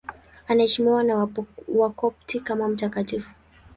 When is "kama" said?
2.39-2.67